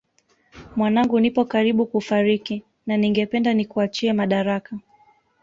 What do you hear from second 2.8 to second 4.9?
na ningependa nikuachie madaraka